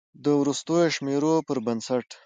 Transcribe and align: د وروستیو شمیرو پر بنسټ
د 0.23 0.25
وروستیو 0.41 0.93
شمیرو 0.95 1.33
پر 1.47 1.57
بنسټ 1.65 2.07